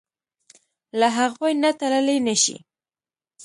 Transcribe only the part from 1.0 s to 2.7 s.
هغوی نه تللی نشې.